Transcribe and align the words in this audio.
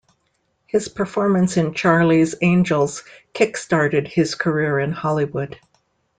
His 0.65 0.87
performance 0.87 1.57
in 1.57 1.75
Charlie's 1.75 2.33
Angels 2.41 3.03
kick-started 3.33 4.07
his 4.07 4.33
career 4.33 4.79
in 4.79 4.91
Hollywood. 4.91 5.59